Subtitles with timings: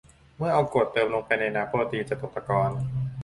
[0.37, 2.71] เมื่อเอากรดเติมลงไปในน้ำโปรตีน จะตกตะกอน